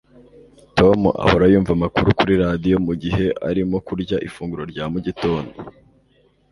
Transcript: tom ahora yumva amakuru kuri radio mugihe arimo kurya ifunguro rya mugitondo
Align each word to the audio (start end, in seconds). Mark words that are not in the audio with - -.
tom 0.77 0.99
ahora 1.25 1.45
yumva 1.51 1.71
amakuru 1.77 2.07
kuri 2.19 2.33
radio 2.43 2.75
mugihe 2.87 3.25
arimo 3.49 3.77
kurya 3.87 4.17
ifunguro 4.27 4.63
rya 4.71 4.85
mugitondo 4.91 5.53